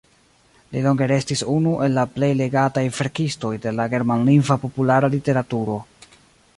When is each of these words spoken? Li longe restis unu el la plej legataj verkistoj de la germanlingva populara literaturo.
Li 0.75 0.79
longe 0.85 1.07
restis 1.11 1.43
unu 1.57 1.73
el 1.87 1.93
la 1.97 2.05
plej 2.15 2.31
legataj 2.39 2.85
verkistoj 3.01 3.55
de 3.67 3.77
la 3.81 3.89
germanlingva 3.95 4.61
populara 4.67 5.15
literaturo. 5.19 5.79